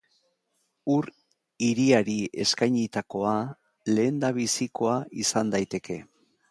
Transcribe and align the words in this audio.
Ur 0.93 1.09
hiriari 1.65 2.17
eskainitakoa 2.45 3.37
lehendabizikoa 3.95 4.99
izan 5.25 5.55
daiteke. 5.59 6.03